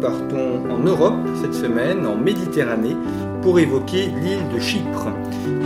[0.00, 2.96] Partons en Europe cette semaine, en Méditerranée,
[3.42, 5.08] pour évoquer l'île de Chypre.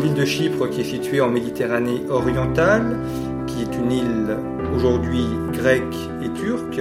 [0.02, 2.98] L'île de Chypre qui est située en Méditerranée orientale,
[3.46, 4.36] qui est une île
[4.74, 5.82] aujourd'hui grecque
[6.24, 6.80] et turque,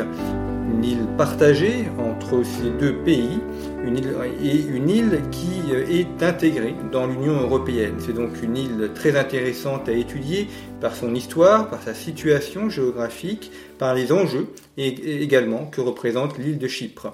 [0.72, 3.40] une île partagée entre ces deux pays,
[3.86, 4.14] une île,
[4.44, 7.96] et une île qui est intégrée dans l'Union européenne.
[8.00, 10.48] C'est donc une île très intéressante à étudier
[10.82, 16.58] par son histoire, par sa situation géographique, par les enjeux et également que représente l'île
[16.58, 17.14] de Chypre.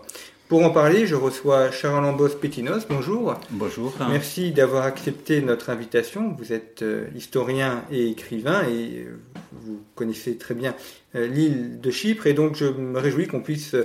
[0.50, 2.88] Pour en parler, je reçois Charles Ambos Pétinos.
[2.90, 3.36] Bonjour.
[3.52, 3.94] Bonjour.
[4.10, 6.36] Merci d'avoir accepté notre invitation.
[6.40, 9.20] Vous êtes euh, historien et écrivain et euh,
[9.52, 10.74] vous connaissez très bien
[11.14, 13.76] euh, l'île de Chypre et donc je me réjouis qu'on puisse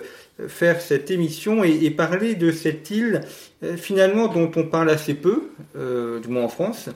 [0.49, 3.21] faire cette émission et, et, parler de cette île
[3.77, 6.89] finalement dont on parle assez peu, du moins en France,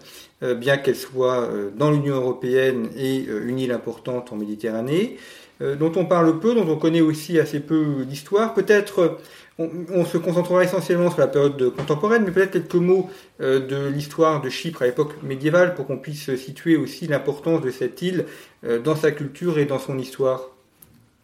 [0.42, 5.19] bien qu'elle soit dans l'Union européenne et une île importante en Méditerranée,
[5.60, 8.55] dont on parle peu, dont on connaît aussi assez peu d'histoire.
[8.55, 9.19] Peut-être
[9.58, 14.40] on, se concentrera essentiellement sur la période contemporaine, mais peut-être quelques mots euh, de l'histoire
[14.40, 18.26] de Chypre à l'époque médiévale pour qu'on puisse situer aussi l'importance de cette île
[18.64, 20.42] euh, dans sa culture et dans son histoire.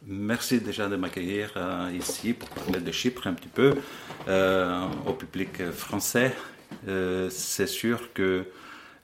[0.07, 3.75] Merci déjà de m'accueillir euh, ici pour parler de Chypre un petit peu
[5.07, 6.35] au public français.
[7.31, 8.45] C'est sûr que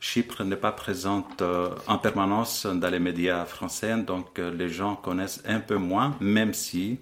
[0.01, 1.43] Chypre n'est pas présente
[1.87, 6.99] en permanence dans les médias français, donc les gens connaissent un peu moins, même si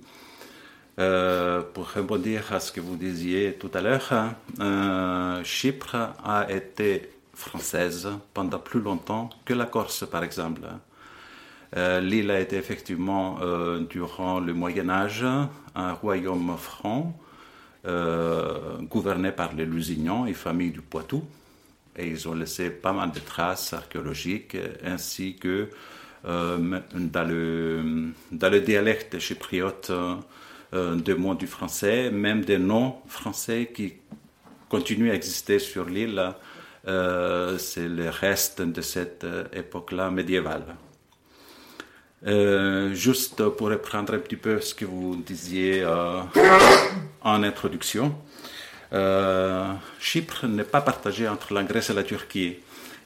[0.99, 5.95] euh, pour rebondir à ce que vous disiez tout à l'heure, euh, Chypre
[6.25, 10.63] a été française pendant plus longtemps que la Corse, par exemple.
[11.77, 13.39] Euh, l'île a été effectivement,
[13.89, 15.25] durant le Moyen Âge,
[15.77, 17.17] un royaume franc,
[17.85, 21.23] gouverné par les Lusignans et familles du Poitou.
[21.97, 25.69] Et ils ont laissé pas mal de traces archéologiques, ainsi que
[26.25, 29.93] dans, le, dans le dialecte chypriote
[30.75, 33.95] euh, des mots du français, même des noms français qui
[34.69, 36.35] continuent à exister sur l'île.
[36.87, 40.65] Euh, c'est le reste de cette euh, époque-là médiévale.
[42.93, 45.87] juste pour reprendre un petit peu ce que vous disiez
[47.23, 48.15] en introduction,
[50.01, 52.57] Chypre n'est pas partagé entre la Grèce et la Turquie.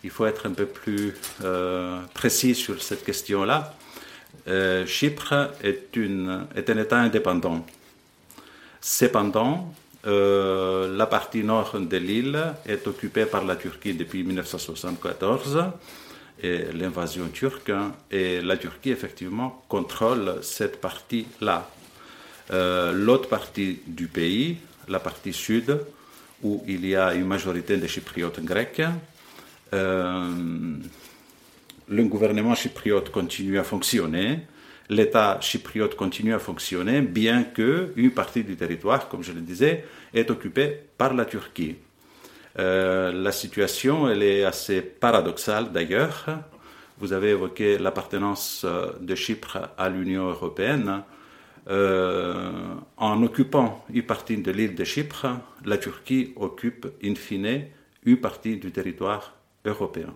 [0.03, 1.15] Il faut être un peu plus
[2.15, 3.75] précis sur cette question-là.
[4.49, 7.65] Euh, Chypre est, une, est, un État indépendant.
[8.81, 9.73] Cependant,
[10.07, 15.65] euh, la partie nord de l'île est occupée par la Turquie depuis 1974
[16.43, 17.71] et l'invasion turque
[18.11, 21.71] et la Turquie effectivement contrôle cette partie-là.
[22.51, 24.57] Euh, l'autre partie du pays,
[24.89, 25.79] la partie sud,
[26.43, 28.83] où il y a une majorité de Chypriotes grecs,
[31.89, 34.41] le gouvernement chypriote continue à fonctionner,
[34.89, 39.85] l'État chypriote continue à fonctionner, bien que une partie du territoire, comme je le disais,
[40.15, 41.77] est occupée par la Turquie.
[42.59, 46.27] Euh, la situation, elle est assez paradoxale d'ailleurs.
[46.99, 51.03] Vous avez évoqué l'appartenance euh, de Chypre à l'Union européenne.
[51.71, 52.51] Euh,
[52.97, 55.27] en occupant une partie de l'île de Chypre,
[55.65, 57.67] la Turquie occupe in fine
[58.05, 60.13] une partie du territoire européen.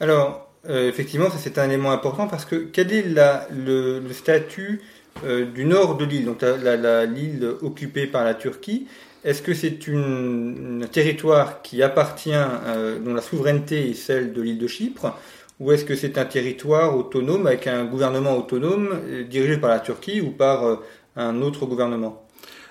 [0.00, 3.04] Alors, euh, effectivement, ça c'est un élément important parce que quel est
[3.50, 4.80] le, statut
[5.24, 8.86] euh, du nord de l'île, donc l'île occupée par la Turquie.
[9.24, 14.58] Est-ce que c'est un territoire qui appartient, euh, dont la souveraineté est celle de l'île
[14.58, 15.16] de Chypre?
[15.60, 20.20] Ou est-ce que c'est un territoire autonome avec un gouvernement autonome dirigé par la Turquie
[20.20, 20.80] ou par
[21.14, 22.26] un autre gouvernement?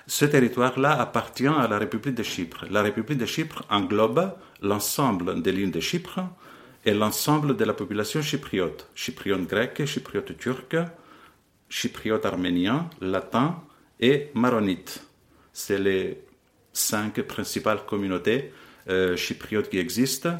[0.06, 2.66] Ce territoire-là appartient à la République de Chypre.
[2.70, 6.20] La République de Chypre englobe l'ensemble de l'île de Chypre,
[6.84, 10.76] et l'ensemble de la population chypriote, chypriote grec, chypriote turc,
[11.68, 13.62] chypriote arménien, latin
[14.00, 15.04] et maronite.
[15.52, 16.18] C'est les
[16.72, 18.52] cinq principales communautés
[18.88, 20.36] euh, chypriotes qui existent.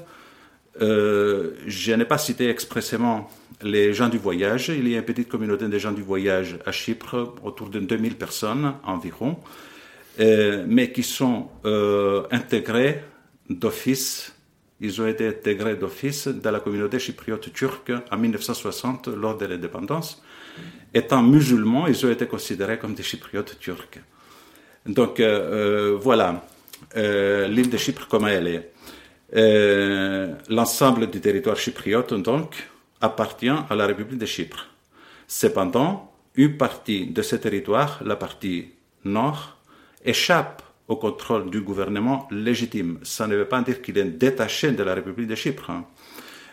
[0.81, 3.31] Euh, je n'ai pas cité expressément
[3.62, 4.71] les gens du voyage.
[4.71, 8.17] Il y a une petite communauté de gens du voyage à Chypre, autour de 2000
[8.17, 9.39] personnes environ.
[10.21, 11.49] euh, mais qui sont
[12.31, 13.03] intégrés
[13.49, 14.35] d'office.
[14.84, 20.20] Ils ont été intégrés d'office dans la communauté chypriote turque en 1960 lors de l'indépendance.
[20.93, 24.00] Étant musulmans, ils ont été considérés comme des chypriotes turcs.
[24.84, 26.44] Donc euh, voilà,
[26.96, 30.43] l'île de Chypre comme elle est?
[30.49, 32.69] L'ensemble du territoire chypriote donc
[33.00, 34.67] appartient à la République de Chypre.
[35.29, 38.73] Cependant, une partie de ce territoire, la partie
[39.05, 39.58] nord,
[40.05, 40.62] échappe
[40.93, 42.99] au contrôle du gouvernement légitime.
[43.03, 45.71] Ça ne veut pas dire qu'il est détaché de la République de Chypre.
[45.71, 45.85] Hein.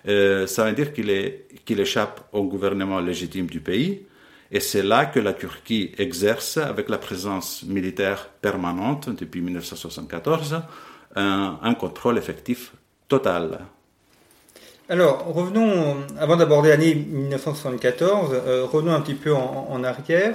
[0.08, 1.10] Euh, ça veut dire qu'il
[1.66, 4.06] qu'il échappe au gouvernement légitime du pays.
[4.52, 10.62] Et c'est là que la Turquie exerce, avec la présence militaire permanente depuis 1974,
[11.16, 12.72] un, un contrôle effectif
[13.08, 13.60] total.
[14.92, 20.34] Alors, revenons, avant d'aborder l'année 1974, euh, revenons un petit peu en, arrière.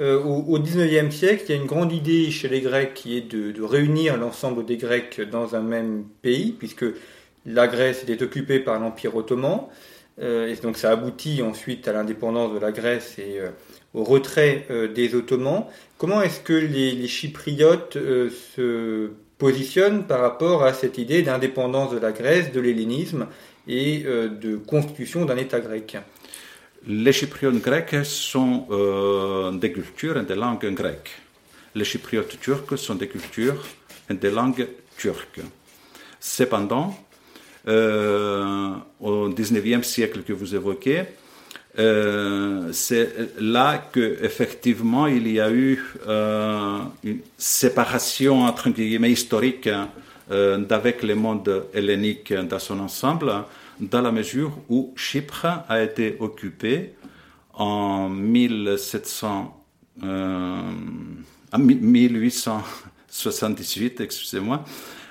[0.00, 3.22] Euh, au, XIXe siècle, il y a une grande idée chez les Grecs qui est
[3.22, 6.84] de, réunir l'ensemble des Grecs dans un même pays, puisque
[7.46, 9.62] la Grèce était occupée par l'Empire ottoman.
[10.20, 13.40] Euh, et donc ça aboutit ensuite à l'indépendance de la Grèce et
[13.94, 15.64] au retrait des Ottomans.
[15.96, 21.98] Comment est-ce que les, les Chypriotes se positionnent par rapport à cette idée d'indépendance de
[21.98, 23.26] la Grèce, de l'hellénisme
[23.68, 25.96] et euh, de constitution d'un État grec?
[26.86, 31.10] Les chypriotes grecs sont euh, des cultures et des langues grecques.
[31.74, 33.62] Les chypriotes turcs sont des cultures
[34.08, 35.40] et des langues turques.
[36.20, 36.96] Cependant,
[37.68, 41.04] euh, au XIXe siècle que vous évoquez,
[42.72, 45.84] c'est là que effectivement il y a eu
[47.04, 49.68] une séparation entre guillemets historique
[50.32, 53.32] euh, d'avec le monde hellénique dans son ensemble,
[53.80, 56.94] dans la mesure où Chypre a été occupée
[57.54, 59.64] en 1700,
[60.02, 60.62] euh,
[61.56, 64.64] 1878, excusez-moi,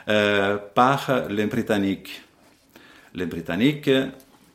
[0.08, 2.22] euh, par les Britanniques.
[3.14, 3.90] Les Britanniques,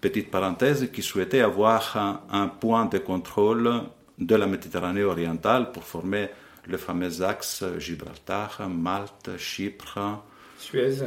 [0.00, 3.82] petite parenthèse, qui souhaitaient avoir un, un point de contrôle
[4.18, 6.28] de la Méditerranée orientale pour former
[6.66, 10.20] le fameux axe Gibraltar, Malte, Chypre,
[10.60, 11.02] Suez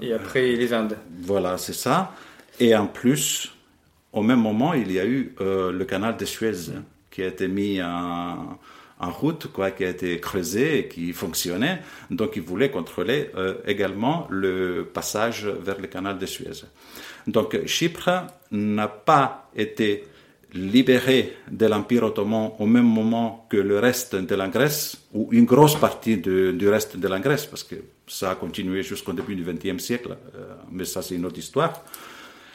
[0.00, 0.96] et après les Indes.
[1.22, 2.12] Voilà, c'est ça.
[2.60, 3.52] Et en plus,
[4.12, 6.72] au même moment, il y a eu euh, le canal de Suez
[7.10, 8.58] qui a été mis en,
[9.00, 11.80] route, quoi, qui a été creusé et qui fonctionnait.
[12.10, 16.64] Donc, ils voulaient contrôler euh, également le passage vers le canal de Suez.
[17.26, 20.04] Donc, Chypre n'a pas été
[20.54, 25.44] libéré de l'Empire ottoman au même moment que le reste de la Grèce, ou une
[25.44, 27.74] grosse partie du reste de la Grèce, parce que
[28.06, 31.82] ça a continué jusqu'au début du XXe siècle, euh, mais ça c'est une autre histoire.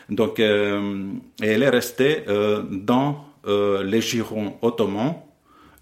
[0.10, 1.12] Donc, euh,
[1.42, 5.16] elle est restée euh, dans les girons ottomans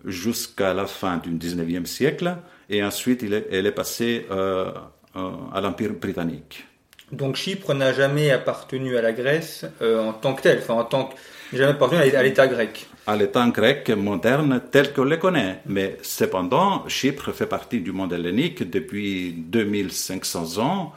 [0.05, 2.37] jusqu'à la fin du XIXe siècle,
[2.69, 6.65] et ensuite elle est passée à l'Empire britannique.
[7.11, 11.05] Donc Chypre n'a jamais appartenu à la Grèce en tant que telle, enfin en tant
[11.05, 11.15] que
[11.53, 12.87] jamais appartenu à l'État grec.
[13.05, 15.61] À l'État grec moderne tel qu'on le connaît.
[15.65, 20.93] Mais cependant, Chypre fait partie du monde hellénique depuis 2500 ans.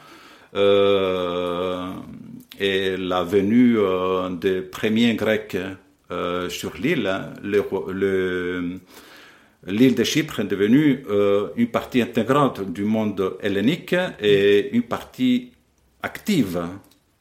[0.53, 1.87] Euh,
[2.59, 5.57] et la venue euh, des premiers Grecs
[6.11, 7.09] euh, sur l'île,
[9.67, 11.05] l'île de Chypre est devenue
[11.55, 15.53] une partie intégrante du monde hellénique et une partie
[16.03, 16.61] active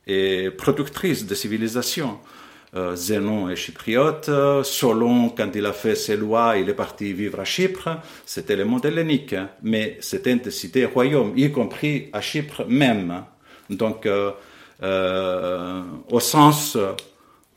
[0.07, 2.19] et productrice de civilisation.
[2.77, 4.31] Euh, Zénon est chypriote.
[4.63, 7.89] Solon, quand il a fait ses lois, il est parti vivre à Chypre.
[8.25, 13.25] C'était le monde hellénique, mais c'était une cité royaume, y compris à Chypre même.
[13.69, 14.31] Donc, euh,
[14.83, 16.79] euh, au sens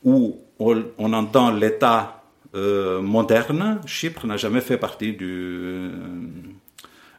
[0.02, 5.90] où on, entend l'État moderne, Chypre n'a jamais fait partie de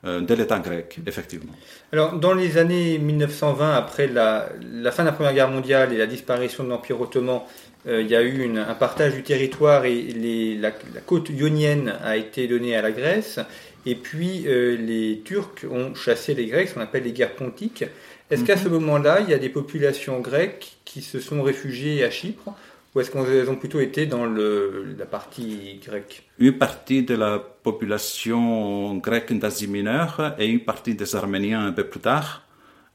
[0.04, 1.54] l'État grec, effectivement.
[1.92, 4.50] Alors, dans les années 1920, après la,
[4.92, 7.42] fin de la Première Guerre mondiale et la disparition de l'Empire ottoman,
[7.88, 10.72] il y a eu un partage du territoire et la,
[11.06, 13.40] côte ionienne a été donnée à la Grèce.
[13.86, 17.86] Et puis euh, les Turcs ont chassé les Grecs, ce qu'on appelle les guerres pontiques.
[18.32, 18.74] Est-ce qu'à ce mhm.
[18.76, 22.56] moment-là, il y a des populations grecques qui se sont réfugiées à Chypre
[22.96, 26.24] ou est-ce qu'elles ont plutôt été dans la partie grecque?
[26.40, 31.84] Une partie de la population grecque d'Asie mineure et une partie des Arméniens un peu
[31.84, 32.44] plus tard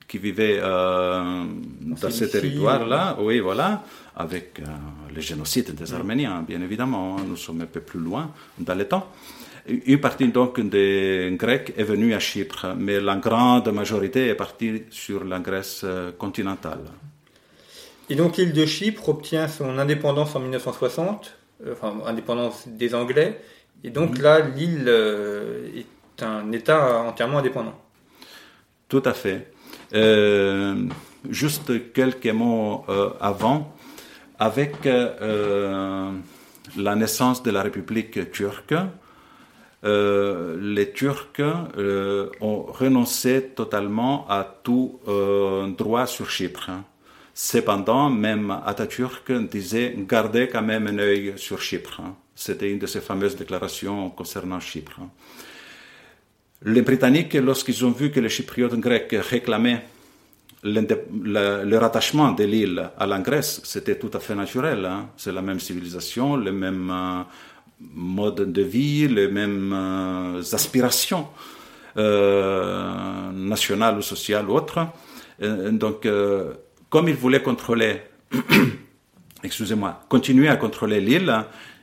[0.09, 1.45] qui vivaient euh,
[1.83, 3.19] dans ces territoires-là.
[3.21, 3.85] Oui, voilà
[4.21, 4.65] avec euh,
[5.15, 7.17] le génocide des Arméniens, bien évidemment.
[7.17, 7.25] Hein.
[7.27, 9.07] Nous sommes un peu plus loin dans le temps.
[9.67, 14.83] Une partie donc des Grecs est venue à Chypre, mais la grande majorité est partie
[14.91, 16.85] sur la Grèce euh, continentale.
[18.09, 21.37] Et donc l'île de Chypre obtient son indépendance en 1960,
[21.67, 23.41] euh, enfin indépendance des Anglais.
[23.85, 24.89] Et donc là, l'île
[25.75, 27.75] est un État entièrement indépendant.
[28.89, 29.53] Tout à fait.
[29.95, 30.75] Euh,
[31.29, 33.73] juste quelques mots euh, avant,
[34.41, 36.11] avec euh,
[36.77, 38.75] la naissance de la République turque,
[39.83, 41.41] les Turcs
[42.41, 45.01] ont renoncé totalement à tout
[45.79, 46.71] droit sur Chypre.
[47.33, 52.03] Cependant, même Atatürk disait garder quand même un œil sur Chypre.
[52.35, 55.01] C'était une de ses fameuses déclarations concernant Chypre.
[56.63, 59.83] Les Britanniques, lorsqu'ils ont vu que les Chypriotes grecs réclamaient
[60.62, 64.85] le, rattachement de l'île à la Grèce, c'était tout à fait naturel.
[64.85, 65.09] Hein.
[65.17, 67.23] C'est la même civilisation, le même euh,
[67.95, 71.29] mode de vie, les mêmes euh, aspirations
[71.97, 74.87] euh, nationales ou sociales ou autres.
[75.40, 76.07] donc,
[76.90, 78.02] comme ils voulaient contrôler,
[79.43, 81.35] excusez-moi, continuer à contrôler l'île,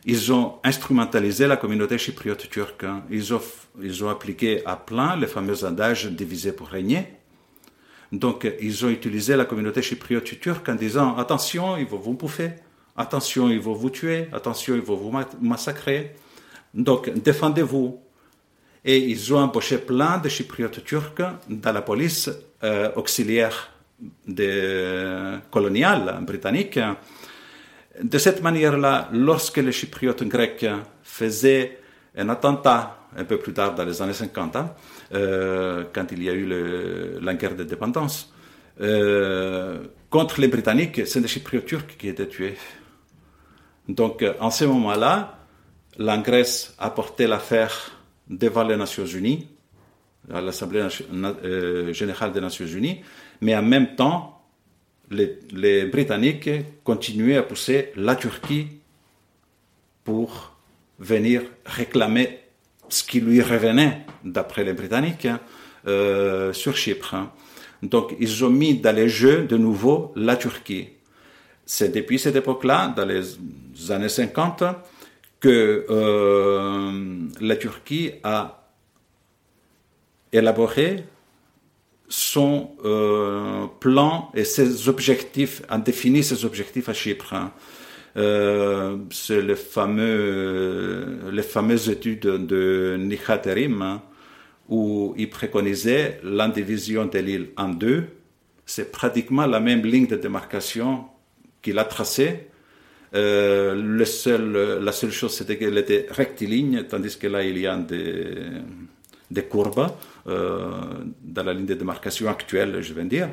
[0.05, 2.85] ils ont instrumentalisé la communauté chypriote turque.
[3.09, 3.41] Ils ont,
[3.81, 7.16] ils ont appliqué à plein les fameux adages divisés pour régner.
[8.11, 12.51] Donc, ils ont utilisé la communauté chypriote turque en disant attention, ils vont vous bouffer,
[12.95, 15.11] attention, ils vont vous tuer, attention, ils vont vous
[15.41, 16.15] massacrer.
[16.73, 17.99] Donc, défendez-vous.
[18.85, 22.29] Et ils ont embauché plein de chypriotes turcs dans la police
[22.63, 23.71] euh, auxiliaire
[24.27, 26.79] de, coloniale britannique.
[28.01, 30.65] De cette manière-là, lorsque les Chypriotes grecs
[31.03, 31.79] faisaient
[32.17, 34.73] un attentat un peu plus tard dans les années 50, hein,
[35.13, 36.45] euh, quand il y a eu
[37.21, 37.53] la guerre
[38.79, 42.55] euh, contre les Britanniques, c'est les Chypriotes turcs qui étaient tués.
[43.87, 45.39] Donc, en ce moment-là,
[45.97, 47.91] la Grèce a porté l'affaire
[48.29, 49.47] devant les Nations Unies,
[50.31, 53.01] à l'Assemblée euh, générale des Nations Unies,
[53.41, 54.43] mais en même temps,
[55.09, 56.49] les, Britanniques
[56.83, 58.67] continuaient à pousser la Turquie
[60.03, 60.56] pour
[60.99, 62.39] venir réclamer
[62.89, 65.39] ce qui lui revenait, d'après les Britanniques, hein,
[65.87, 67.15] euh, sur Chypre.
[67.83, 70.89] Donc, ils ont mis dans les jeux de nouveau la Turquie.
[71.65, 74.63] C'est depuis cette époque-là, dans les années 50,
[75.39, 78.69] que euh, la Turquie a
[80.31, 81.03] élaboré
[82.09, 87.35] son euh, plan et ses objectifs, a défini ses objectifs à Chypre.
[88.17, 93.41] Euh, c'est le fameux, les fameuses études de Nihat
[93.81, 94.01] hein,
[94.69, 98.05] où il préconisait l'indivision de l'île en deux.
[98.65, 101.05] C'est pratiquement la même ligne de démarcation
[101.61, 102.47] qu'il a tracée.
[103.13, 108.33] Euh, la seule chose, c'était qu'elle était rectiligne, tandis que là, il y a des,
[109.31, 109.87] des courbes.
[110.27, 110.71] Euh,
[111.23, 113.29] dans la ligne de démarcation actuelle, je viens dire.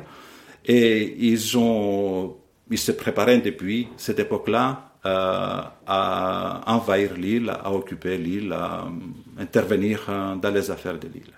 [0.65, 2.37] Et ils, ont,
[2.71, 8.85] ils se préparaient depuis cette époque-là euh, à envahir l'île, à occuper l'île, à
[9.37, 10.09] intervenir
[10.41, 11.33] dans les affaires de l'île.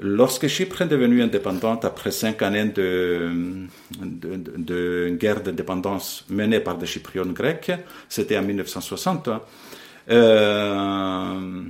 [0.00, 3.68] Lorsque Chypre est devenue indépendante après cinq années de,
[4.02, 7.70] de, de, guerre d'indépendance menée par des Chypriotes grecs,
[8.08, 9.30] c'était en 1960,
[10.10, 11.62] euh,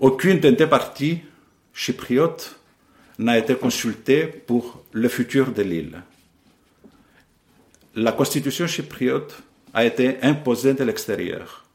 [0.00, 1.20] aucune des parties
[1.72, 2.58] chypriotes
[3.22, 6.02] n'a été consultée pour le futur de l'île.
[7.94, 9.42] La constitution chypriote
[9.74, 11.66] a été imposée de l'extérieur.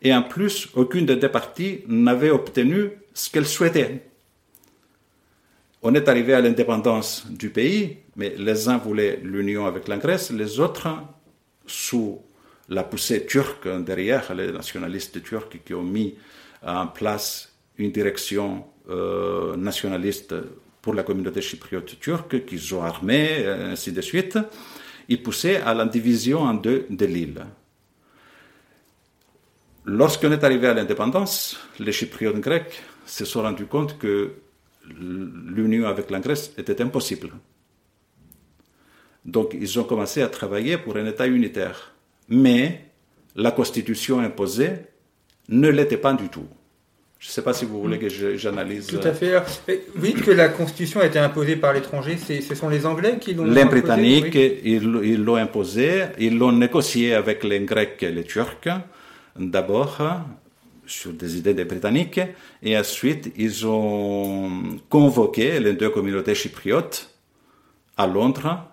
[0.00, 4.02] Et en plus, aucune des deux parties n'avait obtenu ce qu'elle souhaitait.
[5.82, 10.30] On est arrivé à l'indépendance du pays, mais les uns voulaient l'union avec la Grèce,
[10.30, 10.88] les autres,
[11.66, 12.20] sous
[12.68, 16.14] la poussée turque derrière, les nationalistes turcs qui ont mis
[16.64, 20.34] en place une direction euh, nationaliste
[20.80, 24.38] pour la communauté chypriote turque qu'ils ont armé, ainsi de suite.
[25.08, 27.44] Ils poussaient à la division en deux de l'île.
[29.84, 34.32] Lorsqu'on est arrivé à l'indépendance, les Chypriotes grecs se sont rendus compte que
[34.88, 37.30] l'union avec la Grèce était impossible.
[39.24, 41.94] Donc ils ont commencé à travailler pour un État unitaire.
[42.28, 42.92] Mais
[43.34, 44.70] la constitution imposée
[45.48, 46.46] ne l'était pas du tout.
[47.22, 48.88] Je ne sais pas si vous voulez que j'analyse.
[48.88, 49.40] Tout à fait.
[49.94, 52.16] Vous dites que la Constitution a été imposée par l'étranger.
[52.18, 56.06] Ce sont les Anglais qui l'ont Les Britanniques, ils l'ont imposée.
[56.18, 58.68] Ils l'ont négocié avec les Grecs et les Turcs,
[59.36, 59.98] d'abord,
[60.84, 62.20] sur des idées des Britanniques.
[62.60, 67.08] Et ensuite, ils ont convoqué les deux communautés chypriotes
[67.96, 68.64] à Londres.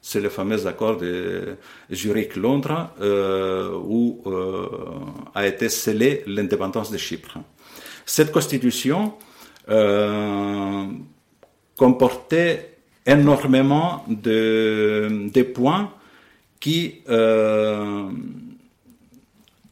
[0.00, 1.56] C'est le fameux accord de
[1.92, 4.66] Zurich-Londres euh, où euh,
[5.34, 7.36] a été scellée l'indépendance de Chypre.
[8.08, 9.12] Cette constitution
[9.68, 10.86] euh,
[11.76, 15.92] comportait énormément de, points
[16.58, 18.08] qui euh,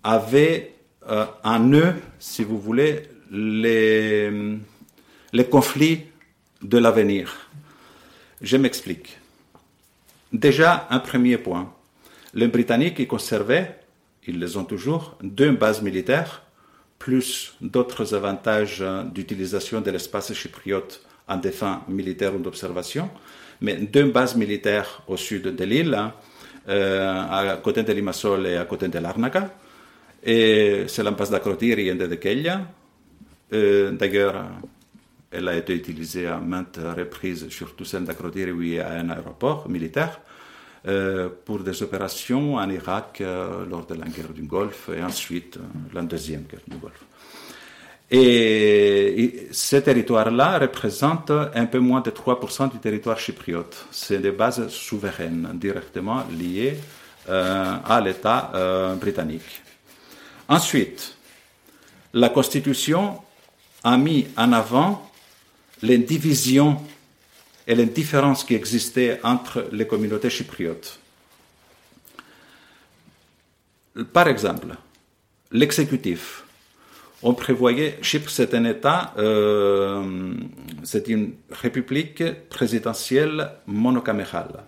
[0.04, 0.74] avaient
[1.08, 4.30] euh, en eux, si vous voulez, les,
[5.32, 6.02] les conflits
[6.60, 7.48] de l'avenir.
[8.42, 9.16] Je m'explique.
[10.30, 11.72] Déjà, un premier point.
[12.34, 13.78] Les Britanniques y conservaient,
[14.26, 16.42] ils les ont toujours, deux bases militaires,
[17.06, 18.84] plus d'autres avantages
[19.14, 23.08] d'utilisation de l'espace chypriote en défense militaire ou d'observation,
[23.60, 26.12] mais deux bases militaires au sud de l'île, hein,
[26.68, 29.54] euh, à côté de Limassol et à côté de Larnaca.
[30.25, 32.62] Et c'est la base d'Akrotiri et de Kelia.
[33.52, 34.44] Euh, d'ailleurs,
[35.30, 39.10] elle a été utilisée à maintes reprises, surtout celle d'Akrotiri où il y a un
[39.10, 40.20] aéroport militaire.
[40.86, 43.20] Euh, pour des opérations en Irak
[43.68, 45.58] lors de la guerre du Golfe et ensuite
[45.92, 47.04] la deuxième guerre du Golfe.
[48.10, 53.86] Et, ces territoires-là représentent un peu moins de 3% du territoire chypriote.
[53.90, 56.76] C'est des bases souveraines, directement liées
[57.28, 59.62] euh, à l'État euh, britannique.
[60.48, 61.16] Ensuite,
[62.14, 63.18] la Constitution
[63.82, 65.10] a mis en avant
[65.82, 66.80] les divisions
[67.66, 71.00] et les différences qui existaient entre les communautés chypriotes.
[74.12, 74.68] Par exemple,
[75.50, 76.44] l'exécutif
[77.23, 80.35] on prévoyait, Chypre c'est un État, euh,
[80.85, 84.64] c'est une république présidentielle monocamérale.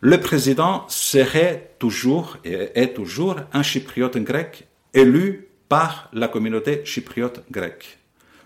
[0.00, 7.44] Le président serait toujours et est toujours un chypriote grec élu par la communauté chypriote
[7.50, 7.98] grecque.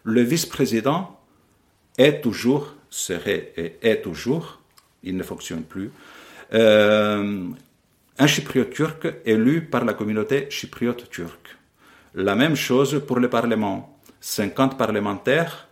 [0.03, 1.19] Le vice-président
[1.97, 4.61] est toujours, serait et est toujours,
[5.03, 5.91] il ne fonctionne plus,
[6.53, 7.49] euh,
[8.19, 11.57] un chypriote turc élu par la communauté chypriote turque.
[12.15, 13.99] La même chose pour le Parlement.
[14.21, 15.69] 50 parlementaires,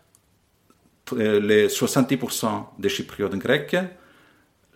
[1.13, 3.77] euh, les 70% des Chypriotes grecs,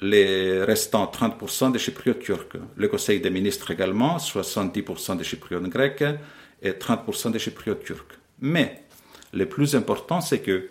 [0.00, 2.56] les restants 30% des Chypriotes turcs.
[2.76, 6.04] Le Conseil des ministres également, 70% des Chypriotes grecs
[6.62, 8.18] et 30% des Chypriotes turcs.
[8.40, 8.84] Mais
[9.34, 10.70] le plus important, c'est que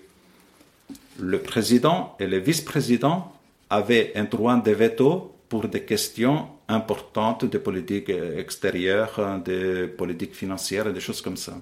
[1.19, 3.31] le président et le vice-président
[3.69, 10.91] avaient un droit de veto pour des questions importantes de politique extérieure, de politique financière,
[10.91, 11.53] des choses comme ça.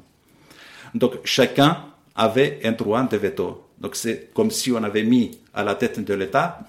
[0.96, 1.86] Donc chacun
[2.16, 3.68] avait un droit de veto.
[3.80, 6.60] Donc c'est comme si on avait mis à la tête de l'État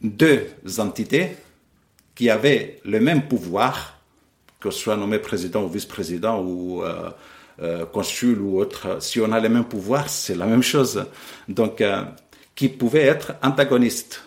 [0.00, 0.46] deux
[0.78, 1.36] entités
[2.14, 3.98] qui avaient le même pouvoir,
[4.60, 7.10] que ce soit nommé président ou vice-président ou euh,
[7.60, 9.02] euh, consul ou autre.
[9.02, 11.04] Si on a le même pouvoir, c'est la même chose.
[11.48, 12.04] Donc, euh,
[12.54, 14.24] qui pouvaient être antagonistes.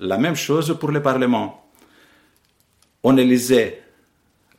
[0.00, 1.70] La même chose pour le Parlement.
[3.02, 3.82] On élisait,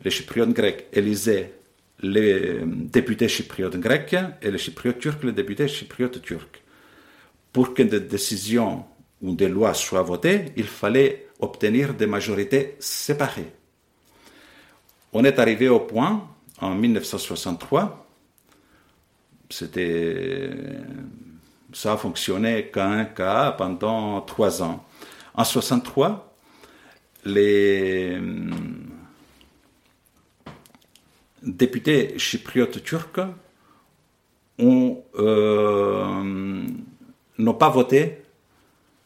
[0.03, 1.53] les chypriotes grecs élisaient
[2.01, 6.61] les députés chypriotes grecs et les chypriotes turcs les députés chypriotes turcs.
[7.53, 8.85] Pour que des décisions
[9.21, 13.53] ou des lois soient votées, il fallait obtenir des majorités séparées.
[15.13, 16.27] On est arrivé au point,
[16.63, 18.07] en 1963,
[19.49, 20.49] c'était,
[21.73, 24.83] ça a fonctionné qu'à un cas pendant trois ans.
[25.35, 26.35] En 63,
[27.25, 28.19] les
[31.41, 33.19] députés chypriotes turcs
[34.59, 36.63] euh,
[37.37, 38.23] n'ont pas voté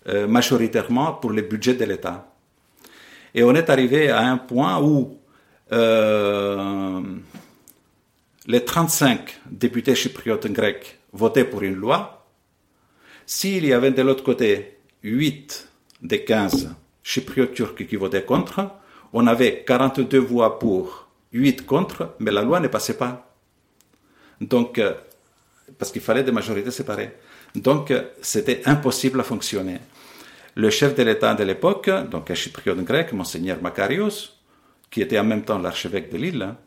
[0.08, 2.34] euh, majoritairement pour le budget de l'État.
[3.34, 5.17] Et on est arrivé à un point où
[5.72, 7.02] euh,
[8.48, 12.26] les 35 députés chypriotes grecs votaient pour une loi.
[13.26, 15.68] S'il y avait de l'autre côté 8
[16.02, 18.72] des 15 chypriotes turcs qui votaient contre,
[19.12, 23.36] on avait 42 voix pour, 8 contre, mais la loi ne passait pas.
[24.40, 24.94] Donc, euh,
[25.78, 27.18] parce qu'il fallait des majorités séparées.
[27.54, 29.80] Donc, euh, c'était impossible à fonctionner.
[30.56, 34.32] Le chef de l'État de l'époque, donc un chypriote grec, Monseigneur Makarios,
[34.90, 36.66] qui était en même temps l'archevêque de l'île, euh,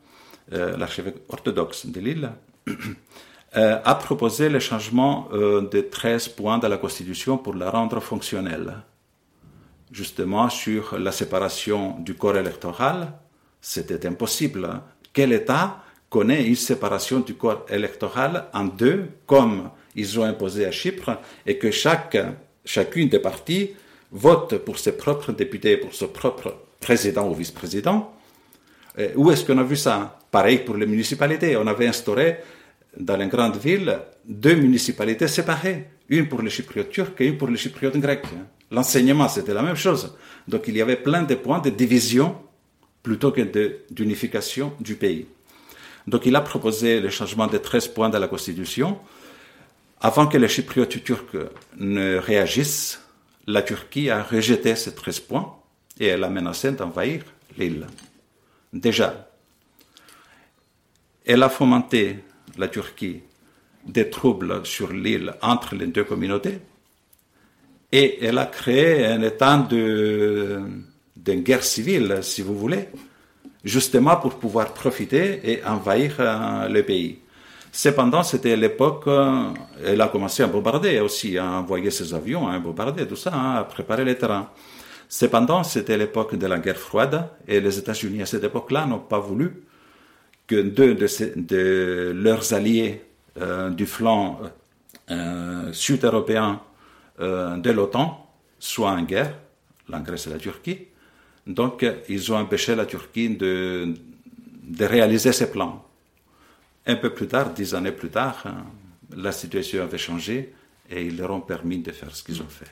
[0.51, 2.33] l'archevêque orthodoxe de l'île,
[3.53, 8.75] a proposé le changement de 13 points de la Constitution pour la rendre fonctionnelle
[9.91, 13.13] justement sur la séparation du corps électoral,
[13.61, 14.81] c'était impossible.
[15.13, 20.71] Quel État connaît une séparation du corps électoral en deux, comme ils ont imposé à
[20.71, 22.17] Chypre, et que chaque,
[22.65, 23.71] chacune des parties
[24.13, 28.13] vote pour ses propres députés, pour son propre président ou vice-président?
[29.15, 31.57] Où est-ce qu'on a vu ça Pareil pour les municipalités.
[31.57, 32.39] On avait instauré
[32.97, 37.49] dans les grandes villes deux municipalités séparées, une pour les Chypriotes turcs et une pour
[37.49, 38.27] les Chypriotes grecs.
[38.71, 40.17] L'enseignement, c'était la même chose.
[40.47, 42.37] Donc il y avait plein de points de division
[43.03, 43.43] plutôt que
[43.91, 45.27] d'unification du pays.
[46.07, 48.99] Donc il a proposé le changement de 13 points dans la Constitution.
[50.01, 51.37] Avant que les Chypriotes turcs
[51.77, 53.01] ne réagissent,
[53.47, 55.57] la Turquie a rejeté ces 13 points
[55.99, 57.23] et elle a menacé d'envahir
[57.59, 57.87] l'île.
[58.73, 59.30] Déjà.
[61.31, 62.17] Elle a fomenté,
[62.59, 63.21] la Turquie,
[63.87, 66.59] des troubles sur l'île entre les deux communautés
[67.93, 70.61] et elle a créé un état de,
[71.17, 72.89] d'une guerre civile, si vous voulez,
[73.63, 77.21] justement pour pouvoir profiter et envahir euh, le pays.
[77.71, 79.51] Cependant, c'était l'époque, euh,
[79.85, 83.55] elle a commencé à bombarder aussi, à envoyer ses avions, à bombarder tout ça, hein,
[83.55, 84.51] à préparer les terrains.
[85.09, 89.21] Cependant, c'était l'époque de la guerre froide et les États-Unis à cette époque-là n'ont pas
[89.21, 89.65] voulu
[90.51, 93.03] que deux de, leurs alliés
[93.41, 94.41] euh, du flanc
[95.73, 96.61] sud-européen
[97.19, 99.35] de l'OTAN soient en guerre,
[99.89, 100.79] la Grèce et la Turquie,
[101.47, 103.95] donc, ils ont empêché la Turquie de,
[104.81, 105.85] réaliser ses plans.
[106.87, 108.67] Un peu plus tard, dix années plus tard, hein,
[109.17, 110.53] la situation avait changé
[110.91, 112.71] et ils leur ont permis de faire ce qu'ils ont fait.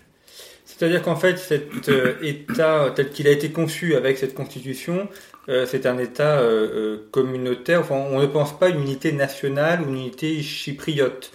[0.64, 5.08] C'est-à-dire qu'en fait, cet euh, État tel qu'il a été conçu avec cette constitution,
[5.48, 7.80] euh, c'est un État euh, communautaire.
[7.80, 11.30] Enfin, on ne pense pas une unité nationale ou une unité chypriote.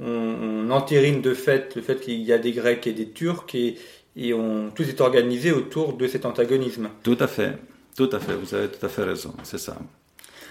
[0.00, 3.54] On, on entérine de fait le fait qu'il y a des Grecs et des Turcs
[3.54, 3.76] et,
[4.16, 6.90] et on, tout est organisé autour de cet antagonisme.
[7.02, 7.52] Tout à fait,
[7.96, 9.76] tout à fait, vous avez tout à fait raison, c'est ça.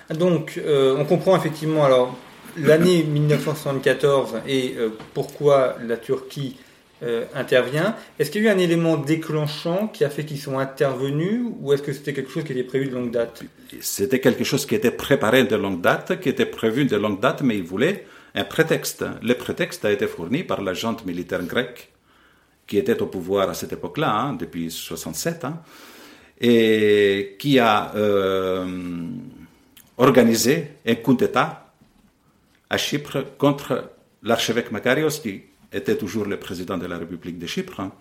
[0.09, 2.15] Donc, euh, on comprend effectivement alors
[2.57, 6.55] l'année 1974 et euh, pourquoi la Turquie
[7.03, 7.95] euh, intervient.
[8.17, 11.73] Est-ce qu'il y a eu un élément déclenchant qui a fait qu'ils sont intervenus ou
[11.73, 13.43] est-ce que c'était quelque chose qui était prévu de longue date?
[13.81, 17.41] C'était quelque chose qui était préparé de longue date, qui était prévu de longue date,
[17.43, 19.05] mais ils voulaient un prétexte.
[19.21, 21.91] Le prétexte a été fourni par la junte militaire grecque
[22.67, 25.61] qui était au pouvoir à cette époque-là, hein, depuis 67, hein,
[26.39, 29.07] et qui a euh,
[29.97, 31.71] organisé un coup d'État
[32.69, 37.79] à Chypre contre l'archevêque Makarios, qui était toujours le président de la République de Chypre.
[37.79, 37.91] Hein.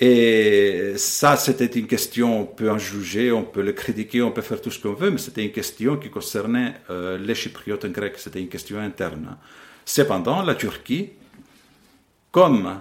[0.00, 4.42] Et ça, c'était une question, on peut en juger, on peut le critiquer, on peut
[4.42, 8.16] faire tout ce qu'on veut, mais c'était une question qui concernait euh, les Chypriotes grecs,
[8.16, 9.36] c'était une question interne.
[9.84, 11.10] Cependant, la Turquie,
[12.30, 12.80] comme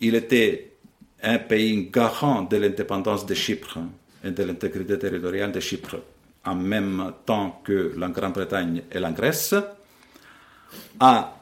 [0.00, 0.72] il était
[1.22, 3.78] un pays garant de l'indépendance de Chypre
[4.24, 5.96] et de l'intégrité territoriale de Chypre
[6.44, 9.54] en même temps que la Grande-Bretagne et la Grèce,
[11.00, 11.37] a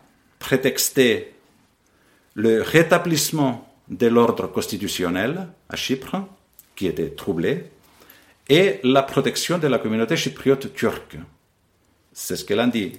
[0.47, 1.35] prétexté
[2.35, 6.19] le rétablissement de l'ordre constitutionnel à Chypre,
[6.77, 7.65] qui était troublé,
[8.49, 11.17] et la protection de la communauté chypriote turque.
[12.13, 12.93] C'est ce qu'elle a dit.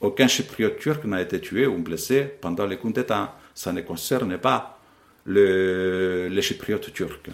[0.00, 3.36] Aucun chypriote turc n'a été tué ou blessé pendant les coups d'État.
[3.52, 4.78] Ça ne concerne pas
[5.24, 7.30] le, les Chypriotes turcs.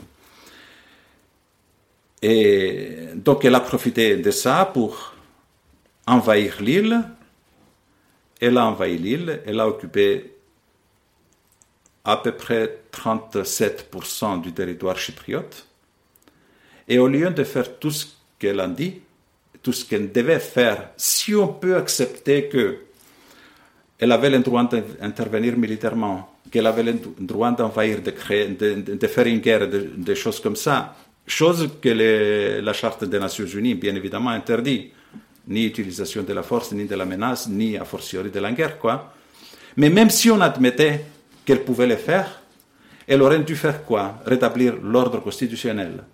[2.23, 5.15] Et donc elle a profité de ça pour
[6.07, 7.05] envahir l'île.
[8.41, 10.35] Elle a envahi l'île, elle a occupé
[12.05, 15.67] à peu près 37% du territoire chypriote.
[16.89, 18.07] Et au lieu de faire tout ce
[18.39, 19.01] qu'elle a dit,
[19.63, 22.79] tout ce qu'elle devait faire, si on peut accepter que
[23.99, 29.27] elle avait le droit d'intervenir militairement, qu'elle avait le droit d'envahir, de, créer, de, faire
[29.27, 30.97] une guerre, des choses comme ça.
[31.27, 34.93] Chose que la Charte des Nations Unies, bien évidemment, interdit.
[35.49, 38.79] Ni utilisation de la force, ni de la menace, ni a fortiori de la guerre,
[38.79, 39.15] quoi.
[39.77, 41.05] Mais même si on admettait
[41.45, 42.43] qu'elle pouvait le faire,
[43.07, 44.21] elle aurait dû faire quoi?
[44.27, 46.05] Rétablir l'ordre constitutionnel.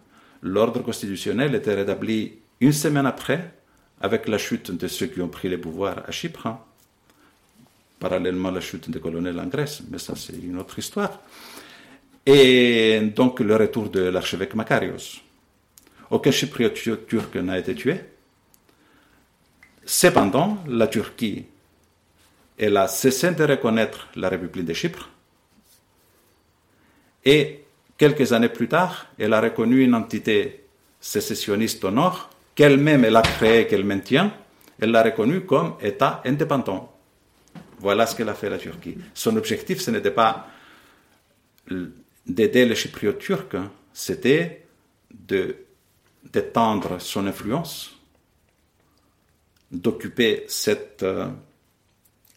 [0.43, 3.53] L'ordre constitutionnel était rétabli une semaine après,
[4.01, 6.49] avec la chute de ceux qui ont pris le pouvoir à Chypre
[8.05, 11.21] parallèlement à la chute des colonels en Grèce, mais ça c'est une autre histoire.
[12.27, 15.07] Et donc le retour de l'archevêque Makarios.
[16.11, 17.97] Aucun chypriote turc n'a été tué.
[19.87, 21.47] Cependant, la Turquie,
[22.59, 25.11] a cessé de reconnaître la République de Chypre.
[27.25, 27.65] Et
[27.99, 30.65] quelques années plus tard, elle a reconnu une entité
[31.01, 34.33] sécessionniste au nord, qu'elle-même elle a créée, qu'elle maintient.
[34.81, 36.97] Elle l'a reconnue comme État indépendant.
[37.79, 38.97] Voilà ce qu'elle a fait la Turquie.
[39.13, 40.49] Son objectif, ce n'était pas
[42.27, 43.71] d'aider les Chypriotes turcs, hein.
[43.93, 44.67] c'était
[46.25, 47.94] d'étendre son influence,
[49.75, 51.27] d'occuper cette, euh,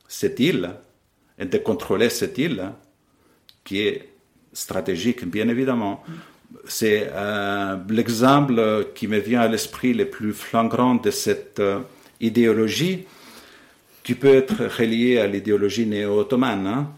[0.08, 0.72] cette île
[1.40, 2.72] et de contrôler cette île
[3.64, 4.10] qui est
[4.54, 6.04] stratégique, bien évidemment.
[6.66, 11.80] C'est euh, l'exemple qui me vient à l'esprit le plus flagrant de cette euh,
[12.20, 13.06] idéologie
[14.04, 16.66] qui peut être relié à l'idéologie néo-ottomane.
[16.66, 16.92] Hein.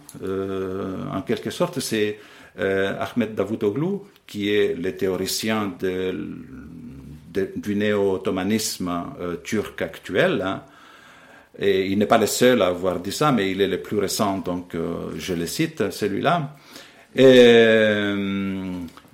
[1.11, 2.19] En quelque sorte, c'est
[2.55, 5.73] Ahmed Davutoğlu qui est le théoricien
[7.29, 10.41] du néo-ottomanisme euh, turc actuel.
[10.41, 10.63] Hein.
[11.57, 13.97] Et il n'est pas le seul à avoir dit ça, mais il est le plus
[13.97, 14.77] récent, donc
[15.17, 16.55] je le cite, celui-là.
[17.15, 18.13] Et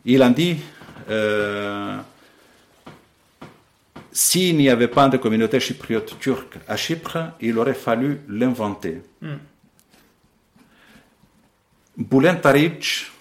[0.06, 0.58] il a dit
[4.16, 9.02] s'il n'y avait pas de communauté chypriote turque à Chypre, il aurait fallu l'inventer.
[9.22, 9.34] Mm.
[11.98, 13.12] Boulen Taric,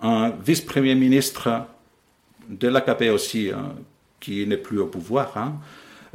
[0.00, 1.66] un vice-premier ministre
[2.48, 3.74] de l'AKP aussi, hein,
[4.20, 5.54] qui n'est plus au pouvoir, hein,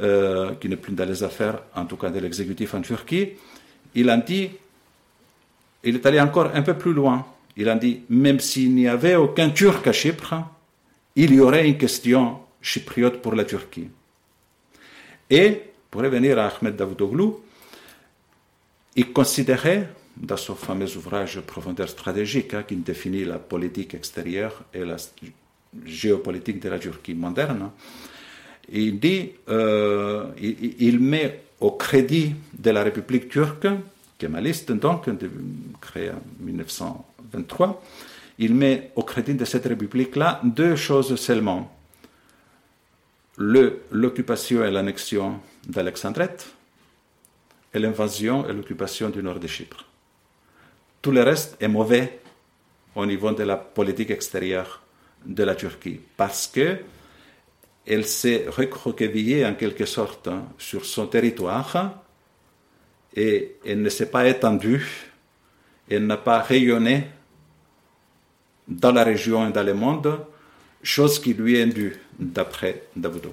[0.00, 3.32] euh, qui n'est plus dans les affaires, en tout cas de l'exécutif en Turquie,
[3.94, 4.50] il a dit,
[5.84, 7.26] il est allé encore un peu plus loin.
[7.56, 10.34] Il a dit, même s'il n'y avait aucun Turc à Chypre,
[11.14, 13.88] il y aurait une question chypriote pour la Turquie.
[15.30, 17.30] Et, pour revenir à Ahmed Davutoğlu,
[18.96, 24.84] il considérait, dans son fameux ouvrage Profondeur stratégique, hein, qui définit la politique extérieure et
[24.84, 24.96] la
[25.84, 27.70] géopolitique de la Turquie moderne,
[28.68, 33.66] il dit, euh, il, met au crédit de la République turque,
[34.18, 35.04] kémaliste donc,
[35.80, 37.82] créée en 1923,
[38.38, 41.72] il met au crédit de cette République-là deux choses seulement.
[43.38, 46.46] L'occupation et l'annexion d'Alexandrette
[47.72, 49.84] et l'invasion et l'occupation du nord de Chypre.
[51.02, 52.20] Tout le reste est mauvais
[52.94, 54.82] au niveau de la politique extérieure
[55.26, 56.78] de la Turquie parce que
[57.86, 62.02] elle s'est recroquevillée en quelque sorte sur son territoire
[63.14, 65.10] et elle ne s'est pas étendue,
[65.88, 67.04] elle n'a pas rayonné
[68.68, 70.18] dans la région et dans le monde,
[70.82, 73.32] chose qui lui est due d'après Davuto.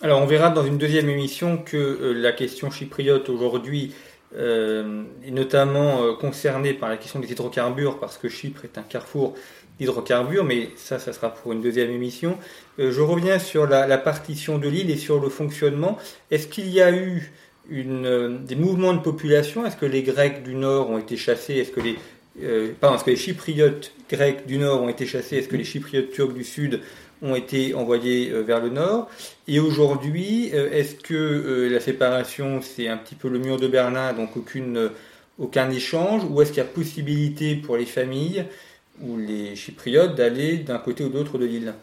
[0.00, 3.94] Alors on verra dans une deuxième émission que euh, la question chypriote aujourd'hui
[4.34, 8.82] euh, est notamment euh, concernée par la question des hydrocarbures parce que Chypre est un
[8.82, 9.34] carrefour
[9.78, 12.38] d'hydrocarbures, mais ça, ça sera pour une deuxième émission.
[12.78, 15.98] je reviens sur la, partition de l'île et sur le fonctionnement.
[16.30, 17.32] Est-ce qu'il y a eu
[17.70, 19.64] une, des mouvements de population?
[19.66, 21.54] Est-ce que les Grecs du Nord ont été chassés?
[21.54, 21.96] Est-ce que les
[22.40, 25.36] euh, est-ce que les Chypriotes grecs du nord ont été chassés?
[25.36, 26.80] Est-ce que les Chypriotes turcs du sud
[27.20, 29.10] ont été envoyés euh, vers le nord?
[29.48, 34.12] Et aujourd'hui, euh, est-ce que la séparation, c'est un petit peu le mur de Berlin,
[34.12, 34.30] donc
[35.38, 36.22] aucun échange?
[36.30, 38.44] Ou est-ce qu'il y a possibilité pour les familles
[39.02, 41.74] ou les Chypriotes d'aller d'un côté ou de l'autre de l'île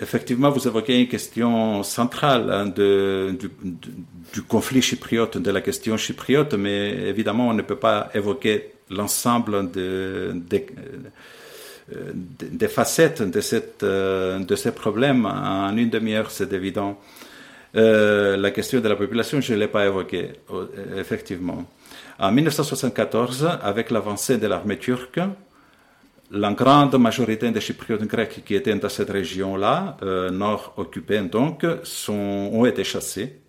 [0.00, 6.90] Effectivement, vous évoquez une question centrale hein, du, conflit chypriote, de la question chypriote, mais
[7.08, 10.34] évidemment, on ne peut pas évoquer l'ensemble de,
[12.18, 16.98] des facettes de, cette, de ces problèmes en une demi-heure, c'est évident.
[17.76, 20.30] Euh, la question de la population, je ne l'ai pas évoquée,
[20.96, 21.64] effectivement.
[22.22, 25.18] En 1974, avec l'avancée de l'armée turque,
[26.30, 31.64] la grande majorité des Chypriotes grecs qui étaient dans cette région-là, euh, nord occupée donc,
[32.08, 33.40] ont été chassés.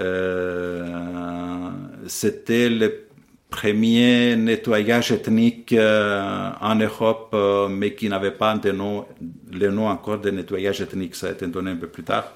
[0.00, 1.70] Euh,
[2.08, 3.06] c'était le
[3.48, 7.36] premier nettoyage ethnique euh, en Europe,
[7.70, 9.06] mais qui n'avait pas de nom,
[9.52, 11.14] le nom encore de nettoyage ethnique.
[11.14, 12.32] Ça a été donné un peu plus tard,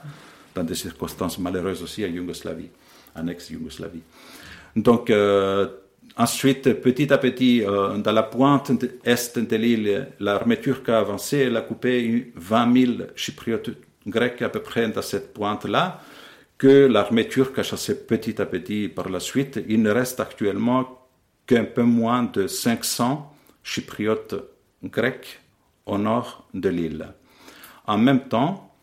[0.55, 2.71] dans des circonstances malheureuses aussi, en Yougoslavie,
[3.17, 4.03] en ex-Yougoslavie.
[4.77, 5.11] Donc,
[6.21, 8.71] Ensuite, petit à petit, euh, dans la pointe
[9.05, 13.71] est de l'île, l'armée turque a avancé, elle a coupé 20 000 chypriotes
[14.07, 16.01] grecs à peu près dans cette pointe-là,
[16.59, 19.61] que l'armée turque a chassé petit à petit par la suite.
[19.67, 21.09] Il ne reste actuellement
[21.47, 24.35] qu'un peu moins de 500 chypriotes
[24.85, 25.41] grecs
[25.87, 27.15] au nord de l'île.
[27.87, 28.75] En même temps,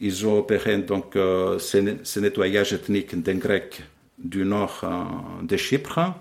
[0.00, 3.82] ils ont opéré donc euh, ce, nettoyage ethnique des Grecs
[4.22, 6.14] du nord euh, de Chypre,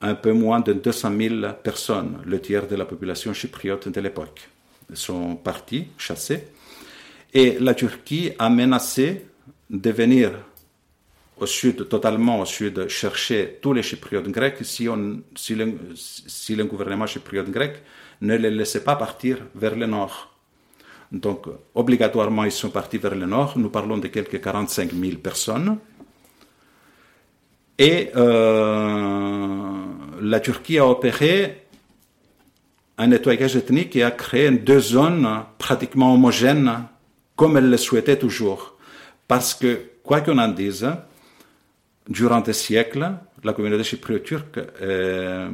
[0.00, 4.48] un peu moins de 200 000 personnes, le tiers de la population chypriote de l'époque,
[4.92, 6.48] sont partis, chassés.
[7.32, 9.26] Et la Turquie a menacé
[9.70, 10.32] de venir
[11.38, 15.24] au sud, totalement au sud, chercher tous les chypriotes grecs si, le,
[15.94, 17.82] si le gouvernement chypriote grec
[18.20, 20.34] ne les laissait pas partir vers le nord.
[21.10, 23.56] Donc, obligatoirement, ils sont partis vers le nord.
[23.56, 25.78] Nous parlons de quelques 45 000 personnes.
[27.78, 29.84] Et euh,
[30.20, 31.64] la Turquie a opéré
[32.98, 36.84] un nettoyage ethnique et a créé deux zones pratiquement homogènes,
[37.34, 38.76] comme elle le souhaitait toujours.
[39.26, 40.88] Parce que, quoi qu'on en dise,
[42.08, 43.10] durant des siècles,
[43.42, 45.50] la communauté chypriote turque euh,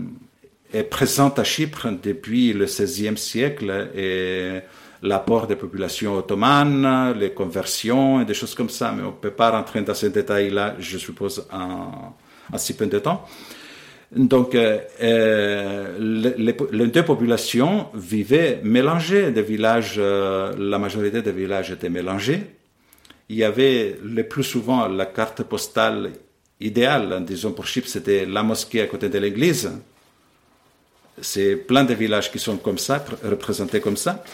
[0.72, 4.60] est présente à Chypre depuis le XVIe siècle et
[5.02, 9.30] l'apport des populations ottomanes, les conversions et des choses comme ça, mais on ne peut
[9.30, 12.14] pas rentrer dans ces détails-là, je suppose, en,
[12.58, 13.26] si peu de temps.
[14.14, 19.30] Donc, euh, euh, les, deux populations vivaient mélangées.
[19.30, 22.42] Des villages, euh, la majorité des villages étaient mélangés.
[23.28, 26.10] Il y avait le plus souvent la carte postale
[26.60, 29.70] idéale, disons pour Chypre, c'était la mosquée à côté de l'église.
[31.22, 34.24] C'est plein de villages qui sont comme ça, représentés comme ça.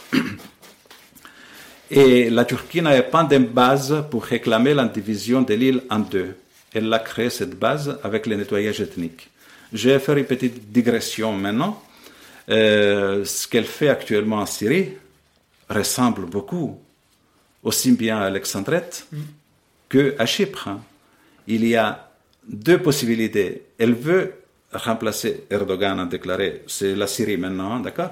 [1.91, 6.35] Et la Turquie n'avait pas de base pour réclamer la division de l'île en deux.
[6.75, 9.31] Elle a créé cette base avec le nettoyage ethnique.
[9.73, 11.83] Je vais faire une petite digression maintenant.
[12.49, 14.91] Euh, ce qu'elle fait actuellement en Syrie
[15.69, 16.81] ressemble beaucoup
[17.63, 19.09] aussi bien à Alexandrette
[19.89, 20.71] que à Chypre.
[21.49, 22.11] Il y a
[22.49, 23.63] deux possibilités.
[23.79, 24.35] Elle veut
[24.73, 28.11] remplacer Erdogan, a déclaré, c'est la Syrie maintenant, d'accord?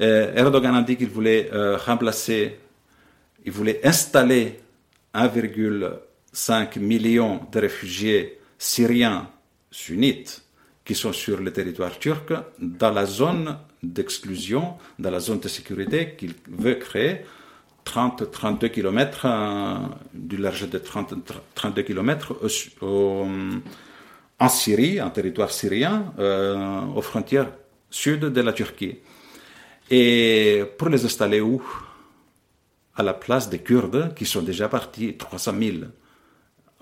[0.00, 2.58] Euh, Erdogan a dit qu'il voulait euh, remplacer,
[3.44, 4.60] il voulait installer
[5.14, 9.28] 1,5 million de réfugiés syriens
[9.70, 10.42] sunnites
[10.84, 16.14] qui sont sur le territoire turc dans la zone d'exclusion, dans la zone de sécurité
[16.16, 17.22] qu'il veut créer
[17.84, 19.76] 30-32 km, euh,
[20.14, 21.14] du large de 30,
[21.54, 22.36] 32 km
[24.38, 27.50] en Syrie, en territoire syrien, euh, aux frontières
[27.90, 28.98] sud de la Turquie.
[29.90, 31.62] Et pour les installer où?
[32.94, 35.76] À la place des Kurdes qui sont déjà partis, 300 000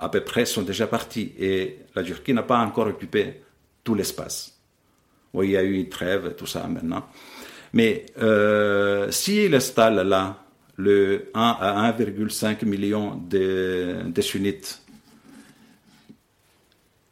[0.01, 1.33] à peu près sont déjà partis.
[1.39, 3.43] Et la Turquie n'a pas encore occupé
[3.85, 4.59] tout l'espace.
[5.33, 7.07] Oui, il y a eu une trêve tout ça maintenant.
[7.73, 10.43] Mais euh, s'il installe là
[10.77, 14.83] le 1 à 1,5 million de, de, sunnites,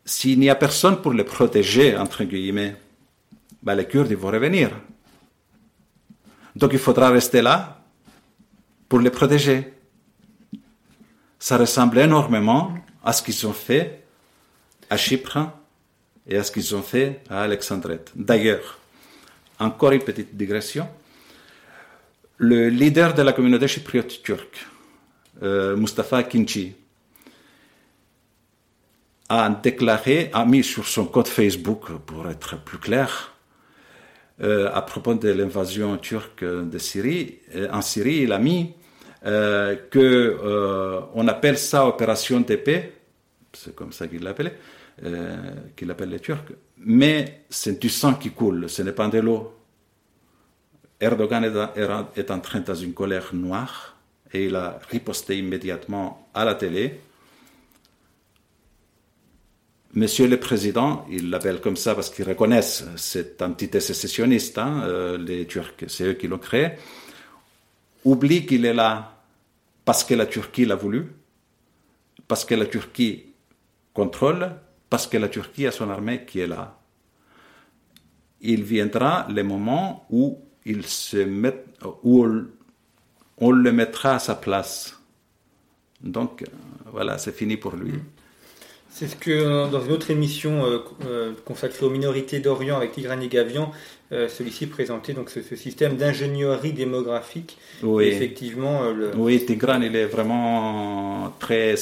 [0.04, 2.76] s'il n'y a personne pour les protéger, entre guillemets,
[3.62, 4.70] ben les Kurdes vont revenir.
[6.56, 7.77] Donc il faudra rester là
[8.88, 9.72] pour les protéger.
[11.38, 12.74] Ça ressemble énormément
[13.05, 14.05] à ce qu'ils ont fait
[14.90, 15.38] à Chypre
[16.27, 18.12] et à ce qu'ils ont fait à Alexandrette.
[18.16, 18.79] D'ailleurs,
[19.59, 20.88] encore une petite digression.
[22.38, 24.66] Le leader de la communauté chypriote turque,
[25.42, 26.74] euh, Mustafa Kinci,
[29.29, 33.35] a déclaré, a mis sur son compte Facebook, pour être plus clair,
[34.40, 38.74] euh, à propos de l'invasion turque de Syrie, euh, en Syrie, il a mis
[39.26, 42.92] euh, que euh, on appelle ça opération d'épée,
[43.52, 44.57] c'est comme ça qu'il l'appelait,
[45.04, 45.37] euh,
[45.76, 49.54] qu'il appelle les Turcs, mais c'est du sang qui coule, ce n'est pas de l'eau.
[51.00, 53.96] Erdogan est, est en train dans une colère noire
[54.33, 57.00] et il a riposté immédiatement à la télé.
[59.94, 65.16] Monsieur le Président, il l'appelle comme ça parce qu'ils reconnaissent cette entité sécessionniste, hein, euh,
[65.16, 66.72] les Turcs, c'est eux qui l'ont créé,
[68.08, 69.22] oublie qu'il est là
[69.84, 71.12] parce que la Turquie l'a voulu,
[72.26, 73.34] parce que la Turquie
[73.92, 74.50] contrôle,
[74.90, 76.78] parce que la Turquie a son armée qui est là.
[78.40, 81.18] Il viendra le moment où il se
[83.40, 84.98] on, le mettra à sa place.
[86.00, 86.46] Donc, euh,
[86.92, 87.94] voilà, c'est fini pour lui.
[88.90, 93.18] C'est ce que euh, dans une autre émission euh, consacrée aux minorités d'Orient avec Tigran
[93.18, 93.72] Gavian,
[94.10, 97.58] celui-ci présentait donc ce, système d'ingénierie démographique.
[97.82, 98.06] Oui.
[98.06, 99.10] effectivement, le...
[99.16, 101.74] oui, Tigran, il est vraiment très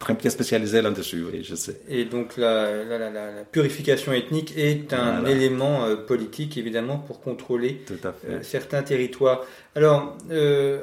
[0.00, 1.76] très bien spécialisé là-dessus, oui, je sais.
[1.88, 5.30] Et donc la, la, la, la purification ethnique est un Voilà.
[5.30, 9.44] élément euh, politique, évidemment, pour contrôler euh, certains territoires.
[9.76, 10.80] Alors, euh,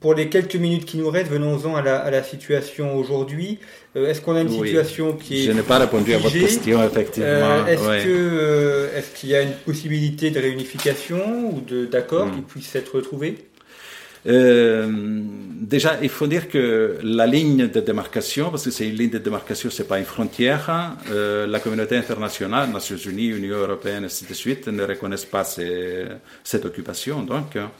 [0.00, 3.58] pour les quelques minutes qui nous restent, venons-en à la situation aujourd'hui.
[3.94, 4.68] Euh, est-ce qu'on a une Oui.
[4.68, 5.46] situation qui est...
[5.48, 7.28] Je n'ai pas répondu à votre question, effectivement.
[7.28, 8.02] Euh, est-ce ouais.
[8.04, 12.36] que euh, est-ce qu'il y a une possibilité de réunification ou d'accord Hmm.
[12.36, 13.36] qui puisse être trouvé
[14.24, 14.88] Euh,
[15.74, 19.18] déjà, il faut dire que la ligne de démarcation, parce que c'est une ligne de
[19.18, 24.24] démarcation, c'est pas une frontière, hein, euh, la communauté internationale, Nations Unies, Union européenne, ainsi
[24.24, 26.04] de suite, ne reconnaissent pas ces-
[26.44, 27.70] cette occupation, donc, hein,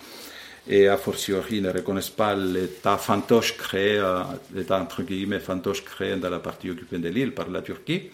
[0.69, 4.23] et a fortiori ne reconnaissent pas l'État fantoche créé, euh,
[4.55, 8.11] l'État entre guillemets fantoche créé dans la partie occupée de l'île par la Turquie.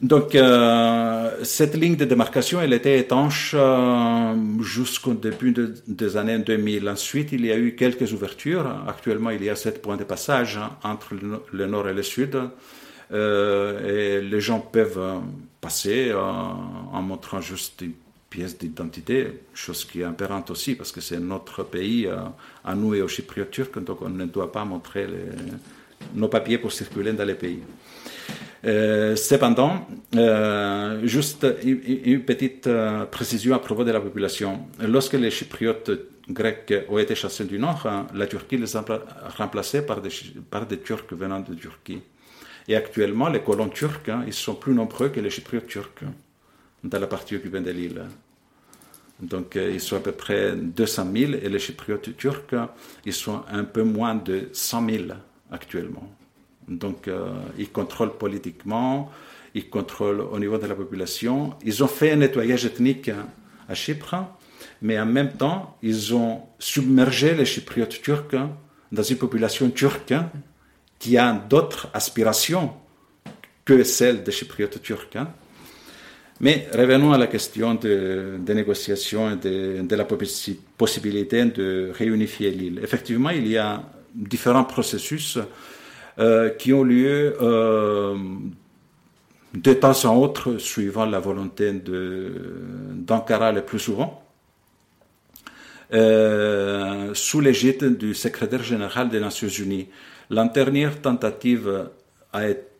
[0.00, 6.38] Donc, euh, cette ligne de démarcation, elle était étanche euh, jusqu'au début de- des années
[6.38, 6.88] 2000.
[6.88, 8.66] Ensuite, il y a eu quelques ouvertures.
[8.88, 11.94] Actuellement, il y a sept points de passage hein, entre le, no- le nord et
[11.94, 12.36] le sud.
[13.12, 15.20] Et les gens peuvent
[15.60, 17.92] passer en montrant juste une
[18.34, 19.18] pièce d'identité,
[19.54, 22.16] chose qui est apparente aussi, parce que c'est notre pays euh,
[22.64, 25.06] à nous et aux Chypriotes turcs, donc on ne doit pas montrer
[26.14, 27.62] nos papiers pour circuler dans les pays.
[28.64, 32.68] Euh, cependant, euh, juste une, petite
[33.16, 34.50] précision à propos de la population.
[34.80, 35.92] Lorsque les Chypriotes
[36.28, 39.04] grecs ont été chassés du nord, hein, la Turquie les a pla-
[39.38, 40.12] remplacés par des,
[40.50, 42.02] par des Turcs venant de Turquie.
[42.66, 46.12] Et actuellement, les colons turcs, hein, ils sont plus nombreux que les Chypriotes turcs hein,
[46.82, 48.02] dans la partie occupée de l'île.
[49.20, 52.54] Donc, euh, ils sont à peu près 200 000 et les Chypriotes turcs,
[53.06, 55.04] ils sont un peu moins de 100 000
[55.50, 56.10] actuellement.
[56.68, 59.10] Donc, euh, ils contrôlent politiquement,
[59.54, 61.54] ils contrôlent au niveau de la population.
[61.64, 63.26] Ils ont fait un nettoyage ethnique hein,
[63.68, 64.16] à Chypre.
[64.82, 68.36] mais en même temps, ils ont submergé les Chypriotes turcs
[68.90, 70.14] dans une population turque
[70.98, 72.72] qui a d'autres aspirations
[73.64, 75.16] que celles des Chypriotes turcs.
[76.40, 82.80] Mais revenons à la question des négociations et de, la possibilité de réunifier l'île.
[82.82, 83.82] Effectivement, il y a
[84.14, 85.38] différents processus
[86.18, 88.16] euh, qui ont lieu euh,
[89.54, 94.22] de temps en autre, suivant la volonté d'Ankara le plus souvent,
[95.92, 99.88] euh, sous l'égide du secrétaire général des Nations Unies.
[100.30, 101.90] La dernière tentative
[102.32, 102.73] a été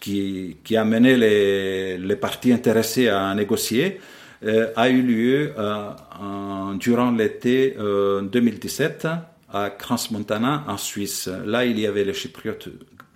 [0.00, 4.00] qui, qui, a mené les, les, parties intéressées à négocier
[4.44, 9.16] euh, a eu lieu euh, durant l'été 2017 euh,
[9.52, 11.28] à Crans-Montana en Suisse.
[11.44, 12.68] Là, il y avait les Chypriotes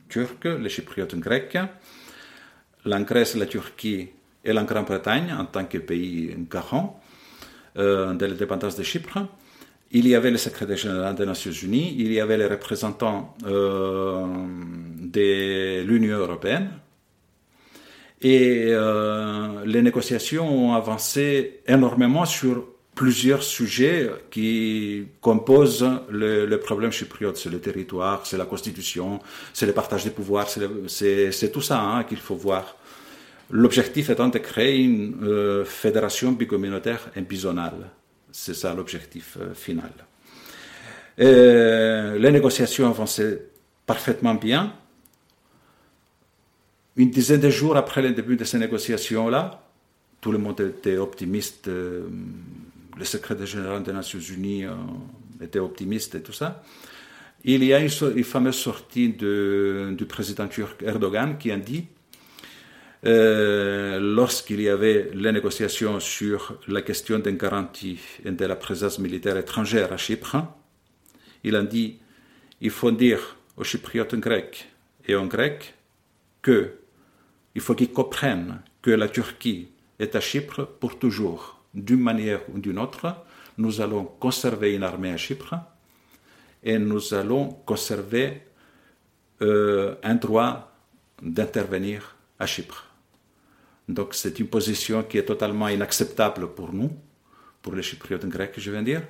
[0.08, 1.58] turcs, les Chypriotes grecs,
[2.84, 4.08] la Grèce, la Turquie
[4.44, 7.00] et la Grande-Bretagne en tant que pays garant
[7.76, 9.18] de l'indépendance de Chypre.
[9.92, 13.36] Il y avait le secrétaire général des Nations Unies, il y avait les représentants
[15.12, 16.70] de l'Union européenne.
[18.22, 27.38] Et euh, les négociations ont avancé énormément sur plusieurs sujets qui composent le, problème chypriote.
[27.38, 29.20] C'est le territoire, c'est la constitution,
[29.54, 32.76] c'est le partage des pouvoirs, c'est tout ça hein, qu'il faut voir.
[33.50, 37.90] L'objectif étant de créer une euh, fédération bicommunautaire impizonale.
[38.30, 39.90] C'est ça l'objectif euh, final.
[41.18, 43.42] Euh, les négociations avançaient
[43.86, 44.72] parfaitement bien.
[46.96, 49.62] Une dizaine de jours après le début de ces négociations-là,
[50.20, 51.68] tout le monde était optimiste.
[51.68, 52.08] Euh,
[52.98, 54.64] le secrétaire général des Nations Unies
[55.40, 56.62] était optimiste et tout ça.
[57.44, 61.86] Il y a une, fameuse sortie du président turc Erdogan qui a dit
[63.06, 68.98] euh, lorsqu'il y avait les négociations sur la question d'une garantie et de la présence
[68.98, 70.36] militaire étrangère à Chypre,
[71.42, 71.98] il a dit
[72.60, 74.68] il faut dire aux Chypriotes grecs
[75.08, 75.74] et aux Grecs
[76.42, 76.72] que
[77.54, 82.58] il faut qu'ils comprennent que la Turquie est à Chypre pour toujours, d'une manière ou
[82.58, 83.14] d'une autre.
[83.58, 85.54] Nous allons conserver une armée à Chypre
[86.62, 88.42] et nous allons conserver
[89.42, 90.72] euh, un droit
[91.22, 92.86] d'intervenir à Chypre.
[93.88, 96.90] Donc c'est une position qui est totalement inacceptable pour nous,
[97.60, 99.02] pour les Chypriotes grecs, je veux dire,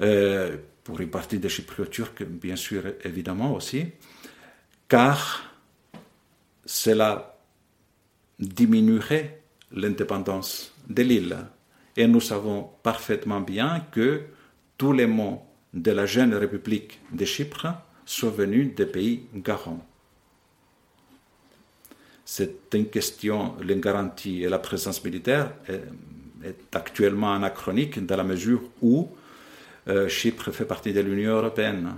[0.00, 3.86] euh, pour une partie des Chypriotes turcs, bien sûr, évidemment aussi,
[4.88, 5.49] car
[6.64, 7.38] cela
[8.38, 9.42] diminuerait
[9.72, 11.36] l'indépendance de l'île.
[11.96, 14.22] Et nous savons parfaitement bien que
[14.78, 15.42] tous les mots
[15.74, 17.68] de la jeune République de Chypre
[18.04, 19.84] sont venus des pays garants
[22.32, 25.82] c'est une question, les garanties et la présence militaire est,
[26.72, 29.08] actuellement anachronique dans la mesure où
[29.88, 31.96] euh, Chypre fait partie de l'Union européenne.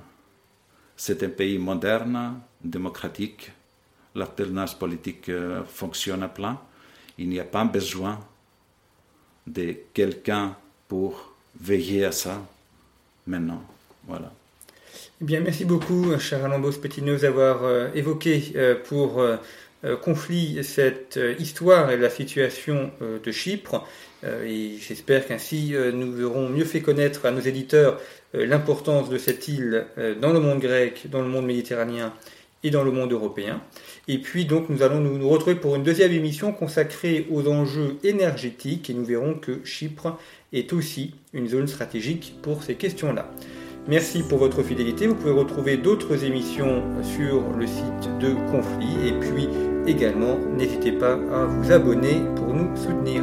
[0.96, 3.52] C'est un pays moderne, démocratique,
[4.14, 6.60] l'alternance politique euh, fonctionne à plein.
[7.18, 8.18] Il n'y a pas besoin
[9.46, 10.56] de quelqu'un
[10.88, 12.40] pour veiller à ça
[13.26, 13.62] maintenant.
[14.06, 14.32] Voilà.
[15.20, 18.54] Eh bien, merci beaucoup, cher Alain Petit, de nous avoir euh, évoqué
[18.84, 19.36] pour euh,
[20.02, 23.84] conflit cette histoire et la situation de Chypre.
[24.24, 28.00] Et j'espère qu'ainsi nous aurons mieux fait connaître à nos éditeurs
[28.32, 29.86] l'importance de cette île
[30.20, 32.12] dans le monde grec, dans le monde méditerranéen
[32.64, 33.60] et dans le monde européen.
[34.08, 38.90] Et puis donc nous allons nous, retrouver pour une deuxième émission consacrée aux enjeux énergétiques
[38.90, 40.18] et nous verrons que Chypre
[40.52, 43.30] est aussi une zone stratégique pour ces questions-là.
[43.88, 45.08] Merci pour votre fidélité.
[45.08, 49.48] Vous pouvez retrouver d'autres émissions sur le site de Conflit et puis
[49.86, 53.22] également n'hésitez pas à vous abonner pour nous soutenir.